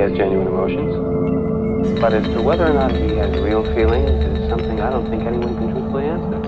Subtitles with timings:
[0.00, 2.00] has genuine emotions.
[2.00, 5.24] But as to whether or not he has real feelings is something I don't think
[5.24, 6.40] anyone can truthfully answer.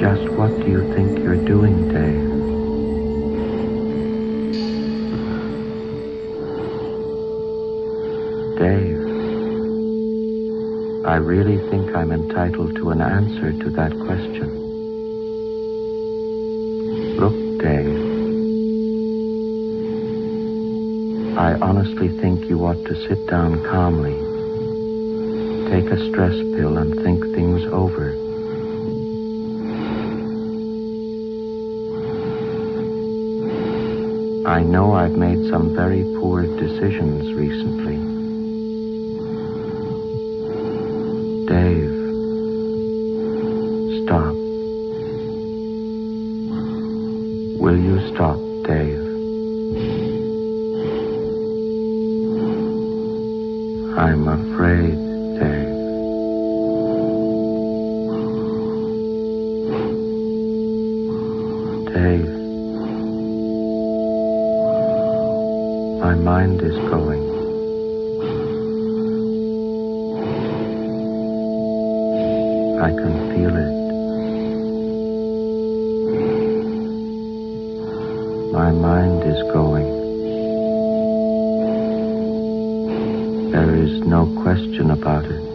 [0.00, 2.30] Just what do you think you're doing, Dave?
[8.58, 8.96] Dave,
[11.06, 14.29] I really think I'm entitled to an answer to that question.
[22.90, 24.16] To sit down calmly,
[25.70, 28.10] take a stress pill, and think things over.
[34.44, 38.09] I know I've made some very poor decisions recently.
[79.40, 79.88] Is going.
[83.52, 85.49] There is no question about it.